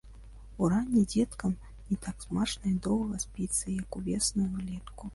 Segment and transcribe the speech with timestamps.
[0.63, 1.53] Уранні дзеткам
[1.91, 5.05] не так смачна і доўга спіцца, як увесну і ўлетку.